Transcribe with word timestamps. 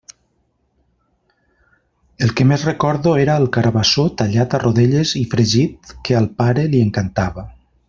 El 2.27 2.33
que 2.39 2.47
més 2.53 2.63
recordo 2.69 3.13
era 3.25 3.35
el 3.41 3.45
carabassó 3.59 4.07
tallat 4.23 4.57
a 4.59 4.61
rodelles 4.65 5.13
i 5.21 5.23
fregit, 5.35 5.95
que 6.09 6.19
al 6.23 6.31
pare 6.43 6.65
li 6.73 6.83
encantava. 6.89 7.47